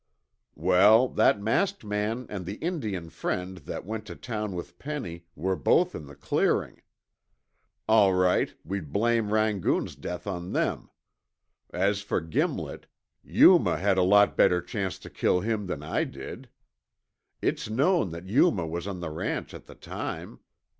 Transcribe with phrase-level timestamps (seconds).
[0.55, 5.55] Well, that masked man and the Indian friend that went to town with Penny were
[5.55, 6.81] both in the clearing.
[7.87, 10.89] All right, we blame Rangoon's death on them.
[11.69, 12.87] As for Gimlet,
[13.23, 16.49] Yuma had a lot better chance to kill him than I did.
[17.39, 20.39] It's known that Yuma was on the ranch at the time.